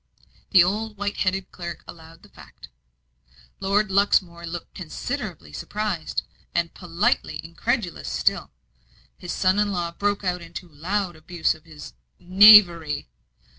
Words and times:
The 0.49 0.63
old 0.63 0.97
white 0.97 1.17
headed 1.17 1.51
clerk 1.51 1.83
allowed 1.87 2.23
the 2.23 2.29
fact. 2.29 2.69
Lord 3.59 3.91
Luxmore 3.91 4.47
looked 4.47 4.73
considerably 4.73 5.53
surprised, 5.53 6.23
and 6.55 6.73
politely 6.73 7.39
incredulous 7.45 8.09
still. 8.09 8.49
His 9.19 9.31
son 9.31 9.59
in 9.59 9.71
law 9.71 9.91
broke 9.91 10.23
out 10.23 10.41
into 10.41 10.67
loud 10.67 11.15
abuse 11.15 11.53
of 11.53 11.65
this 11.65 11.93
"knavery." 12.17 13.09